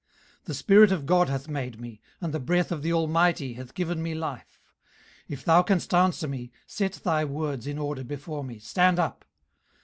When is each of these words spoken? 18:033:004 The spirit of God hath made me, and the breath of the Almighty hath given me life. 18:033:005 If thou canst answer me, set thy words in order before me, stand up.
18:033:004 0.39 0.43
The 0.45 0.53
spirit 0.55 0.91
of 0.91 1.05
God 1.05 1.29
hath 1.29 1.47
made 1.47 1.79
me, 1.79 2.01
and 2.21 2.33
the 2.33 2.39
breath 2.39 2.71
of 2.71 2.81
the 2.81 2.91
Almighty 2.91 3.53
hath 3.53 3.75
given 3.75 4.01
me 4.01 4.15
life. 4.15 4.59
18:033:005 5.25 5.25
If 5.29 5.45
thou 5.45 5.61
canst 5.61 5.93
answer 5.93 6.27
me, 6.27 6.51
set 6.65 6.93
thy 6.93 7.23
words 7.23 7.67
in 7.67 7.77
order 7.77 8.03
before 8.03 8.43
me, 8.43 8.57
stand 8.57 8.97
up. 8.97 9.23